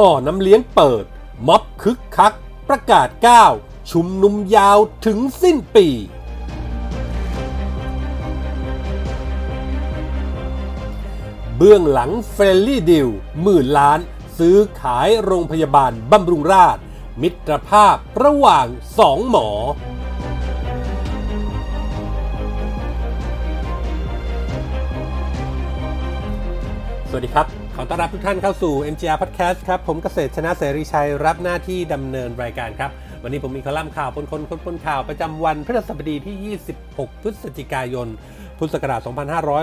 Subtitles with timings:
[0.00, 1.04] ท่อน้ำเลี้ยงเปิด
[1.46, 2.34] ม็อบคึกคัก
[2.68, 3.08] ประกาศ
[3.50, 5.88] 9ชุมนุมยาวถึงสิ้นปี
[11.56, 13.08] เบื้องหลังเฟรนลี่ดิว
[13.42, 14.00] หมื่นล้าน
[14.38, 16.78] ซื้อขายโรงพยาบาลบำรุงราษ
[17.22, 18.66] มิตรภาพระหว่าง
[18.98, 19.48] สองหมอ
[27.10, 32.90] สวัสดีครับ ขอต้อนรับทุกท่านเข้าสู่ MGR Podcast ครับ ผมเกษตรชนะเสรีชัยรับหน้าที่ดำเนินรายการครับ
[33.22, 38.08] วันนี้ผมมีคอลัมน์ข่าวปนคนคนปนข่าวประจำวันพฤหัสบดีที่ 26 พฤศจิกายน
[38.58, 39.00] พุทธศักราช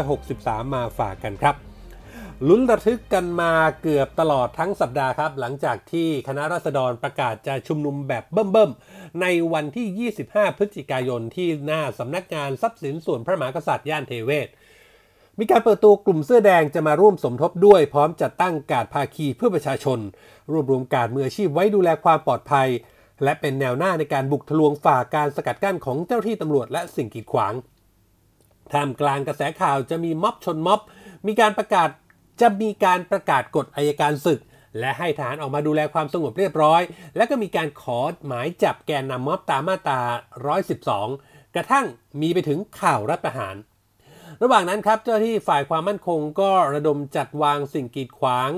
[0.05, 1.55] 2563 มาฝากกันครับ
[2.47, 14.49] ลุ้นระทึกกันมาเกือบตลอดทั้งสัปดาห์ครับ หลังจากที่คณะราษฎรประกาศจะชุมนุมแบบเบิ่มๆ ในวันที่ 25 พฤศจิกายนที่หน้าสำนักงานทรัพย์สินส่วนพระมหากษัตริย์ย่านเทเวศ
[15.39, 19.99] มีการเปิดตัวกลุ่มเสื้อแดงจะมาร่วมสมทบด้วยพร้อมจัดตั้งการภาคีเพื่อประชาชน
[20.51, 22.67] รวบรวมการมืออาชีพไว้ดูแลความปลอดภัย
[23.23, 27.53] และเป็นแนวหน้าในการบุกทะลวงฝ่าการสกัดกั้นของเจ้าที่ตำรวจและสิ่งกีดขวาง
[28.71, 30.81] ท่ามกลางกระแสข่าวจะมีม็อบชนม็อบ
[31.27, 31.89] มีการประกาศ
[32.41, 34.39] จะมีการประกาศกฎอายการศึก
[34.79, 36.81] และให้ทหารออกมาดูแลความสงบเรียบร้อย
[37.15, 40.01] และก็มีการขอหมายจับแกนนำม็อบตามมาตรา
[40.77, 41.85] 112 กระทั่ง
[42.21, 43.55] มีไปถึงข่าวรัฐประหาร
[44.43, 48.51] ระหว่างนั้นครับเจ้าที่ฝ่ายความมั่นคงก็ระดมจัดวางสิ่งกีดขวาง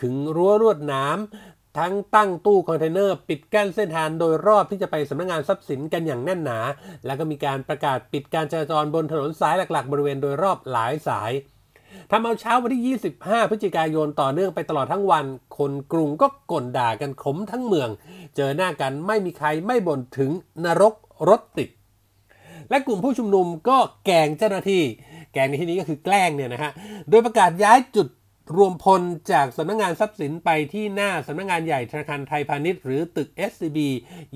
[0.00, 6.58] ขึงรั้วรวดหน้ำทั้งตั้งตู้คอนเทนเนอร์ปิดกั้นเส้นทางโดยรอบที่จะไปสำนักงงานทรัพย์สินกันอย่างแน่นหนา
[7.06, 11.32] แล้วก็มีการประกาศปิดการจราจรบนถนนสายหลักๆ บริเวณโดยรอบหลายสาย
[12.10, 15.24] ทำเอาเช้าวันที่ 25 พฤศจิกายนต่อเนื่องไปตลอดทั้งวัน
[15.58, 17.88] คนกรุงก็ก่นด่ากันขมทั้งเมือง
[18.36, 20.30] เจอหน้ากันไม่มีใครไม่บ่นถึง
[20.64, 20.94] นรก
[21.28, 21.70] รถติด
[22.70, 24.84] และกลุ่มผู้ชุมนุมก็แกงเจ้าหน้าที่
[25.36, 26.72] กงในที่นี้ก็คือแกล้งเนี่ยนะฮะ
[27.10, 28.08] โดยประกาศย้ายจุด
[28.56, 33.78] รวมพลจากสำนักงงานทรัพย์สินไปที่หน้าสำนักงงานใหญ่ธนาคารไทยพาณิชย์หรือตึก SCB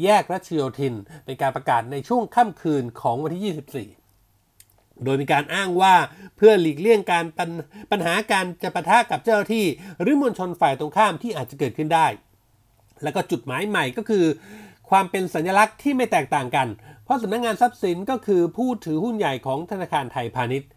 [0.03, 0.95] แยกรัชโยธิน
[1.25, 5.95] เป็นการประกาศในช่วงค่ำคืนของวันที่ 24โดยมีการอ้างว่า
[6.37, 7.41] เพื่อหลีกเลี่ยงการป
[7.91, 9.67] ปัญหาการจะปะทะกับเจ้าหน้าที่
[10.01, 12.07] หรือมวลชนฝ่ายตรงข้ามที่อาจจะเกิดขึ้นได้
[13.03, 14.25] แล้วก็จุดหมายใหม่ก็คือ
[14.91, 16.69] ความเป็นสัญลักษณ์ที่ไม่แตกต่างกัน
[17.05, 20.69] เพราะสำนักงงานทรัพย์สินก็คือผู้ถือหุ้นใหญ่ของธนาคารไทยพาณิชย์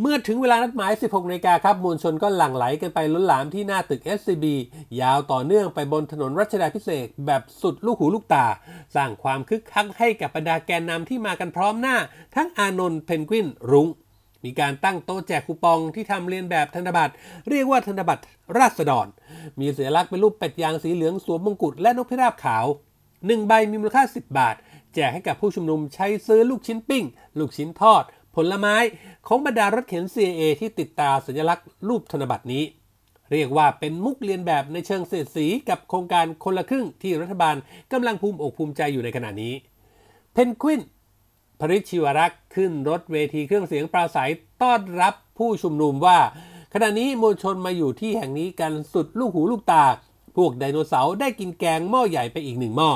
[0.00, 4.44] เมื่อถึงเวลานัดหมาย 16นาฬิกาครับ มวลชนก็หลั่งไหลกันไปล้นหลามที่หน้าตึก SCB
[5.00, 8.46] ยาวต่อเนื่องไปบนถนนรัชดาพิเศษกแบบสุดลูกหูลูกตา
[8.94, 11.96] สร้างความคึกคักให้กับบรรดาแกนนำที่มากันพร้อมหน้า
[12.34, 13.88] ทั้งอานนท์เพนกวิน รุง้ง
[14.44, 17.14] มีการตั้งโต๊ะแจกคูปองที่ทำเรียนแบบธนบัตร
[17.48, 18.22] เรียกว่าธนบัตร
[18.58, 19.06] ราษฎร
[19.60, 22.66] มีสัญลักษณ์เป็นรูปเป็ดยางสีเหลืองสวมมงกุฎและนกพิราบขาว
[23.08, 24.56] 1ใบมีมูลค่า 10 บาท
[24.94, 27.04] แจกให้กับผู้ชุมนุมใช้ซื้อลูกชิ้นปิ้ง
[27.38, 28.02] ลูกชิ้นทอด
[28.38, 28.76] ผลไม้
[29.26, 32.64] ของบรรดารถเข็น CAA ที่ติดตาสัญลักษณ์รูปธนบัตรนี้
[33.32, 37.56] เรียกว่าเป็นมุกเรียนแบบในเชิงเสียดสีกับโครงการคนละครึ่งที่รัฐบาล
[37.92, 39.54] กำลังภูมิอกภูมิใจอยู่ในขณะนี้
[40.32, 40.80] เพนกวิน
[41.58, 44.30] พริษฐ์ ชิวารักษ์ขึ้นรถเวทีเครื่องเสียงปราศรัย
[44.62, 46.18] ต้อนรับผู้ชุมนุมว่า
[46.74, 49.84] ขณะนี้มวลชนมาอยู่ที่แห่งนี้กันสุดลูกหูลูกตา
[50.36, 52.90] พวกไดโนเสาร์ได้กินแกงหม้อใหญ่ไปอีกหนึ่งหม้อ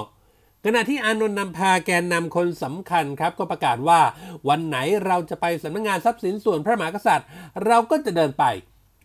[0.67, 4.00] ขณะที่อานนท์นำภาแกนนำคนสำคัญครับก็ประกาศว่า
[4.49, 7.28] วันไหนเราจะไปสำนักงานทรัพย์สินส่วนพระมหากษัตริย์
[7.67, 8.45] เราก็จะเดินไป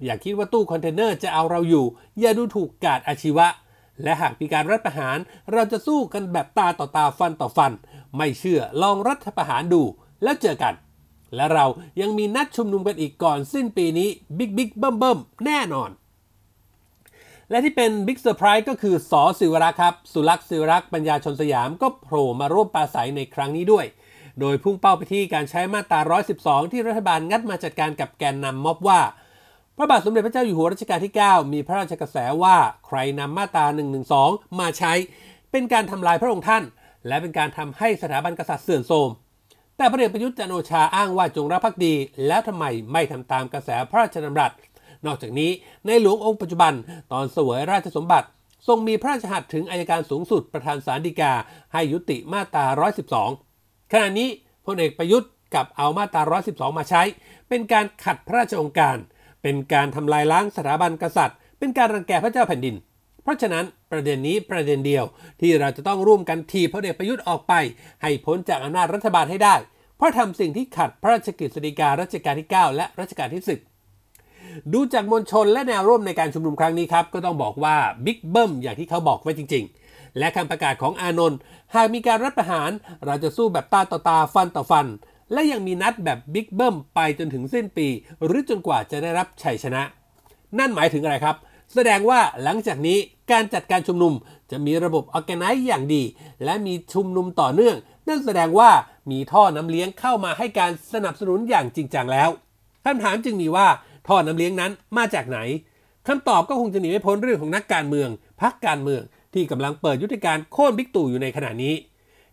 [0.04, 1.86] อย่าคิดว่าตู้คอนเทนเนอร์จะเอาเราอยู่
[2.20, 3.48] อย่าดูถูกการ์ดอาชีวะ
[4.04, 5.18] และหากมีการรัฐประหาร
[5.54, 7.72] เราจะสู้กันแบบตาต่อตาฟันต่อฟัน
[8.18, 9.82] ไม่เชื่อลองรัฐประหารดู
[10.24, 10.74] แล้วเจอกัน
[11.36, 11.66] และเรา
[12.02, 15.90] ยังมีนัดชุมนุมกันอีกก่อนสิ้นปีนี้บิ๊กบิ๊กเบิ้มเบิ้มแน่นอน
[17.50, 19.24] และที่เป็น big surprise ก็คือส.
[19.40, 23.86] ศิวรักษ์ครับ สุลักษณ์ศิวรักษ์ปัญญาชนสยามก็โผล่มาร่วมปราศรัยในครั้งนี้ด้วย
[24.40, 26.00] โดยพุ่งเป้าไปที่การใช้มาตรา
[26.38, 29.02] 112 ที่รัฐบาลงัดมาจัดการกับแกนนำม็อบว่า
[29.78, 33.66] พระบาทสมเด็จพระเจ้าอยู่หัวรัชกาลที่ 9 มีพระราชกระแสว่าใครนำมาตรา
[34.14, 34.94] 112 มาใช้
[35.52, 36.64] เป็นการทำลายพระองค์ท่าน
[37.08, 39.10] และเป็นการทำให้สถาบันกษัตริย์เสื่อมโทรม
[39.78, 41.94] แต่พระเดชประยุทธ์จันโอชาอ้างว่าจงรักภักดี
[42.28, 44.52] แล้วทำไมไม่ทำตามกระแสพระราชดำรัส
[45.06, 45.52] นอกจากนี้
[45.86, 46.74] ในหลวงองค์ปัจจุบัน
[47.12, 48.28] ตอนเสวยราชสมบัติ
[48.68, 51.34] ทรงมีพระราชหัตถ์ถึงอายการสูงสุดประธานศาลฎีกา
[51.74, 52.66] ให้ยุติมาตรา
[53.30, 54.30] 112 ขณะนี้
[54.66, 56.22] พลเอกประยุทธ์กับเอามาตรา
[56.52, 57.02] 112 มาใช้
[57.50, 58.98] เป็นการขัดพระราชองค์การ
[59.42, 62.76] เป็นการทำลายล้างสถาบันกษัตริย์ เป็นการรังแกพระเจ้าแผ่นดิน
[63.24, 65.06] เพราะฉะนั้นประเด็นนี้ประเด็นเดียว
[65.42, 67.54] ที่เราจะต้องร่วมกันทีพลเอกประยุทธ์ออกไป
[68.02, 69.56] ให้พ้นจากอำนาจรัฐบาลให้ได้
[69.98, 73.77] เพราะทำสิ่งที่ขัดพระราชกฤษฎีการรัชกาลที่ 9 และรัชกาลที่ 10
[74.74, 77.76] ดูจากมวลชนและแนวร่วมในการชุมนุมครั้งนี้ครับ ก็ต้องบอกว่า
[78.06, 81.38] บิ๊กเบิ้มอย่างที่เขาบอกไว้จริง ๆ และคำประกาศของอานนท์
[81.76, 82.72] หากมีการรัฐประหาร
[83.06, 84.86] เราจะสู้แบบตาต่อตาฟันต่อฟัน
[85.34, 87.88] และยังมีนัดแบบบิ๊กเบิ้มไปจนถึงสิ้นปี
[88.26, 89.82] หรือจนกว่าจะได้รับชัยชนะ
[90.60, 91.36] นั่นหมายถึงอะไรครับ
[91.74, 92.98] แสดงว่าหลังจากนี้
[93.32, 94.14] การจัดการชุมนุม
[94.52, 96.04] จะมีระบบออแกไนซ์อย่างดี
[96.44, 97.76] และมีชุมนุมต่อเนื่อง
[98.08, 98.70] นั่นแสดงว่า
[99.12, 102.30] มีท่อน้ำเลี้ยงเข้ามาให้การสนับสนุนอย่างจริงจังแล้ว
[102.86, 103.68] คำถามจึงมีว่า
[104.08, 105.40] ท่อน้ำเลี้ยงนั้นมาจากไหน
[106.08, 108.10] คำตอบก็คงจะหนีไม่พ้นเรื่องของนักการเมือง
[108.42, 109.02] พักการเมือง
[109.34, 111.74] ที่กำลังเปิดยุทธการโค่นบิ๊กตู่อยู่ในขณะนี้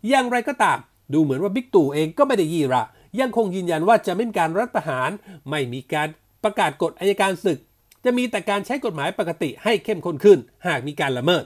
[0.07, 0.77] อย่างไรก็ตาม
[1.13, 2.83] ดูเหมือนว่าบิ๊กตู่เองก็ไม่ได้ยีระ
[3.19, 5.09] ยังคงยืนยันว่าจะไม่มีการรัฐประหาร
[5.49, 6.07] ไม่มีการ
[6.43, 7.59] ประกาศกฎอายการศึก
[8.05, 11.43] จะมีแต่การใช้กฎหมายปกติให้เข้มข้นขึ้น หากมีการละเมิด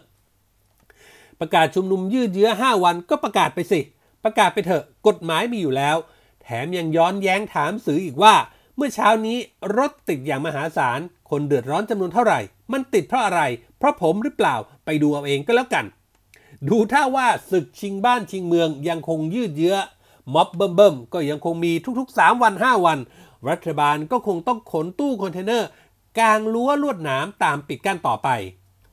[1.39, 3.79] ประกาศชุมนุมยืดเยื้อ 5 วันก็ประกาศไปสิ
[4.23, 5.97] ประกาศไปเถอะ กฎหมายมีอยู่แล้ว
[6.43, 8.35] แถมยังย้อนแย้งถามสื่ออีกว่า
[8.79, 9.37] เมื่อเช้านี้
[9.77, 10.99] รถติดอย่างมหาศาล
[11.29, 12.39] คนเดือดร้อนจำนวนเท่าไหร่
[12.71, 13.41] มันติดเพราะอะไร
[13.77, 14.55] เพราะผมหรือเปล่า
[14.85, 15.85] ไปดูเอาเองก็แล้วกัน
[16.69, 19.77] ดูถ้าว่าศึกชิงบ้านชิงเมืองยังคงยืดเยื้อ
[20.33, 22.97] ม็อบเบิ่มๆ ก็ยังคงมีทุกๆ 3 วัน 5 วัน
[23.49, 25.67] รัฐบาลก็คงต้องขนตู้คอนเทนเนอร์
[26.19, 28.29] กลางรั้วลวดหนามตามปิดกั้นต่อไป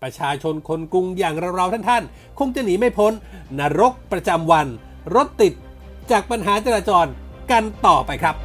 [0.02, 3.12] ประชาชนคนกรุงอย่างเราๆท่านๆ คงจะหนีไม่พ้น
[3.58, 4.66] นรกประจำวัน
[5.14, 5.52] รถติด
[6.10, 7.06] จากปัญหาจราจร
[7.50, 8.36] กันต่อไปครับ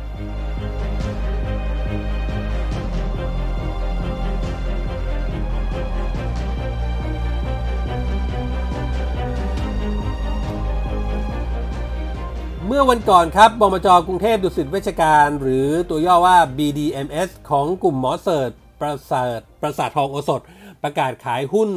[12.74, 18.52] เมื่อวันก่อนครับบมจกรุงเทพดุสิตเวชการ หรือตัวย่อว่า BDMS ของกลุ่มหมอเสิร์ต
[18.82, 20.42] ประสริฐประสาททองโอสถ
[20.84, 21.70] ประกาศขายหุ้น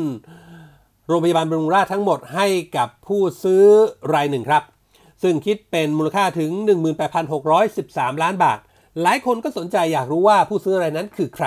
[1.08, 2.46] โรงพยาบาลบำรุงราษฎร์ทั้งหมดให้
[2.76, 3.64] กับผู้ซื้อ
[4.14, 4.62] รายหนึ่งครับ
[5.22, 6.50] ซึ่งคิดเป็นมูลค่าถึง
[7.36, 8.58] 18,613 ล้านบาท
[9.02, 11.46] หลายคนก็สนใจอยากรู้ว่าผู้ซื้อรายนั้นคือใคร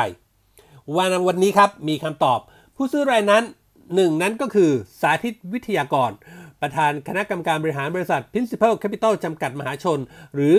[0.95, 2.39] วันวันนี้ครับมีคำตอบ
[2.75, 3.43] ผู้ซื้อรายนั้น
[3.95, 4.71] หนึ่งนั้นก็คือ
[5.01, 6.11] สาธิตวิทยากร
[6.61, 9.99] ประธานคณะกรรมการบริหารบริษัท Principal Capital จำกัดมหาชน
[10.35, 10.55] หรือ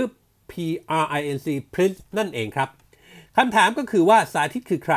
[0.51, 2.69] PRINC Prince นั่นเองครับ
[3.37, 4.97] คำถามก็คือว่าสาธิตคือใคร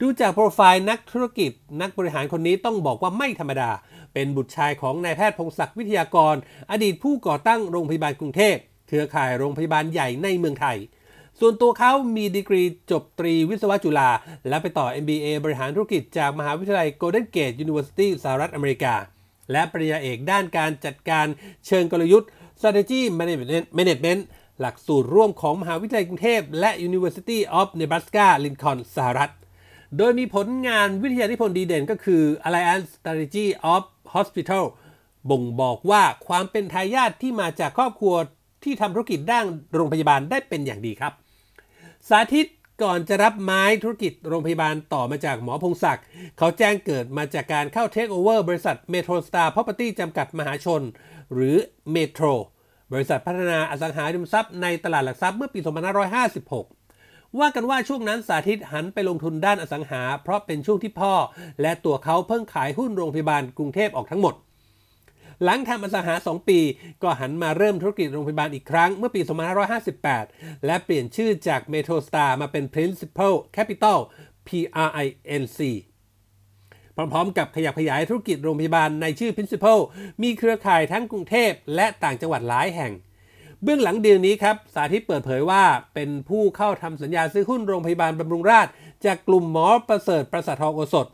[0.00, 1.50] ดูจากโปรไฟล์นักธุรกิจ
[1.80, 3.70] นักบริหารคนนี้ต้องบอกว่าไม่ธรรมดา
[4.14, 6.34] เป็นบุตรชายของนายแพทย์พงศักดิ์วิทยากร
[6.70, 8.56] อดีตผู้ก่อตั้งโรงพยาบาลกรุงเทพ
[8.88, 10.78] เครือข่ายโรงพยาบาลใหญ่ในเมืองไทย
[11.40, 14.10] ส่วนตัวเขามีดีกรีจบตรีวิศวะจุฬา
[14.48, 18.94] และไปต่อ MBA บริหารธุรกิจจากมหาวิทยาลัย Golden Gate University สหรัฐอเมริกา
[19.52, 21.26] และปริญญาเอกด้านการจัดการ
[21.66, 23.00] เชิงกลยุทธ์ Strategy
[23.78, 24.22] Management
[24.60, 29.32] หลักสูตรร่วมของมหาวิทยาลัยกรุงเทพ และ University of Nebraska Lincoln สหรัฐ
[29.98, 33.82] โดยมีผลงานวิทยานิพนธ์ดีเด่นก็คือ Alliance Strategy of
[34.14, 34.64] Hospital
[35.30, 38.14] บ่งบอกว่าความเป็นทายาทที่มาจากครอบครัว
[38.64, 39.44] ที่ทำธุรกิจด้าน
[39.74, 41.12] โรงพยาบาลได้เป็นอย่างดีครับ
[42.08, 42.46] สาธิต
[42.82, 46.04] ก่อนจะรับไม้ธุรกิจโรงพยาบาลต่อมาจากหมอพงศักดิ์
[46.38, 50.82] เขาแจ้งเกิดมาจากการเข้าเทคโอเวอร์บริษัท Metro Star Property จำกัดมหาชน
[51.34, 51.56] หรือ
[51.94, 52.32] Metro
[52.92, 55.60] บริษัทพัฒนาอสังหาริมทรัพย์ในตลาดหลักทรัพย์เมื่อปี
[56.64, 61.14] 2556 ว่ากันว่าช่วงนั้นสาธิตหันไปลงทุนด้านอสังหา เพราะเป็นช่วงที่พ่อ
[61.62, 64.34] และตัวเขาเพิ่งขายหุ้นโรงพยาบาลกรุงเทพออกทั้งหมด
[65.42, 66.58] หลังทำอสังหา 2 ปี
[67.02, 69.20] ก็หันมาเริ่มธุรกิจโรงพยาบาลอีกครั้งเมื่อปี
[69.92, 73.98] 2558 และเปลี่ยนชื่อจาก Metro Star มาเป็น Principal Capital
[74.46, 75.60] PRINC
[76.96, 79.78] พร้อมๆ กับขยับขยายธุรกิจโรงพยาบาลในชื่อ Principal
[80.22, 82.92] มีเครือข่ายทั้งกรุงเทพและต่างจังหวัดหลายแห่ง
[83.62, 85.62] เบื้องหลังเดียวนี้ครับ สาธิตเปิดเผยว่า
[85.94, 88.72] เป็นผู้เข้าทำสัญญาซื้อหุ้นโรงพยาบาลบำรุงราษฎร์
[89.04, 91.06] จากกลุ่มหมอประเสริฐประสาททองโอสถ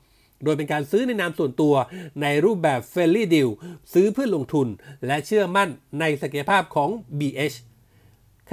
[0.44, 1.74] โดยเป็นการซื้อในนามส่วนตัว
[2.22, 3.48] ในรูปแบบเฟลลี่ดิล
[3.92, 4.66] ซื้อเพื่อลงทุน
[5.06, 5.68] และเชื่อมั่น
[6.00, 7.56] ในศักยภาพของ BH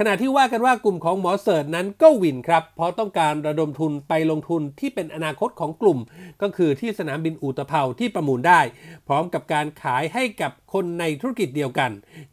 [0.08, 5.98] ณะที่ว่ากันว่ากลุ่มของหมอเสิร์ตนั้นก็วินครับ เพราะต้องการระดมทุนไปลงทุนที่เป็นอนาคตของกลุ่ม
[6.42, 8.60] ก็คือที่สนามบินอูตะเภาที่ประมูลได้
[9.06, 11.90] พร้อมกับการขายให้กับคนในธุรกิจเดียวกัน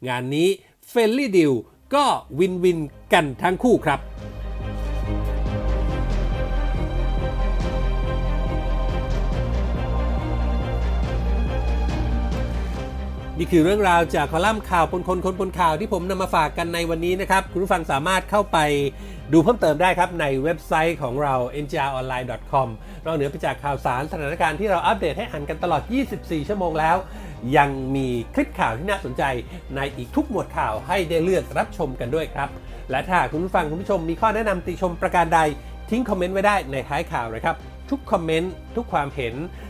[0.08, 0.48] งานนี้
[0.88, 1.52] friendly deal
[1.94, 2.04] ก็
[2.38, 2.78] win-win
[3.12, 4.00] กันทั้งคู่ครับ
[13.38, 18.58] นี่คือเรื่องราวจากคอลัมน์ข่าวปนคนคนปนข่าวที่ผมนำมาฝากกันในวันนี้นะครับ คุณผู้ฟังสามารถเข้าไป
[19.32, 22.68] ดูเพิ่มเติมได้ครับ ในเว็บไซต์ของเรา mgronline.com
[23.04, 25.82] นอกเหนือไปจากข่าวสารสถานการณ์ที่เราอัปเดตให้อ่านกันตลอด
[26.16, 26.96] 24 ชั่วโมงแล้ว
[27.56, 29.22] ยังมีคลิปข่าวที่น่าสนใจ
[29.76, 32.48] ในอีกทุกหมวดข่าวให้ได้เลือกรับชมกันด้วยครับ
[32.90, 35.40] และถ้าคุณผู้ฟังคุณผู้ชมมีข้อแนะนำติชมประการใด
[35.90, 37.56] ทิ้งคอมเมนต์ไว้ได้ในท้ายข่าวนะครับ
[37.90, 39.34] ทุกคอมเมนต์ทุกความเห็น